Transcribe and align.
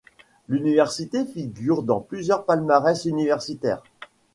L’université 0.49 1.25
figure 1.27 1.83
dans 1.83 1.99
plusieurs 1.99 2.45
palmarès 2.45 3.05
universitaires. 3.05 3.83